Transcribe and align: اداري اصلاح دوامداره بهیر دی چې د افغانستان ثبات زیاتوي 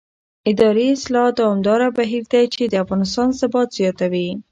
اداري 0.51 0.85
اصلاح 0.95 1.27
دوامداره 1.39 1.87
بهیر 1.97 2.23
دی 2.33 2.43
چې 2.53 2.63
د 2.67 2.73
افغانستان 2.83 3.29
ثبات 3.39 3.67
زیاتوي 3.79 4.29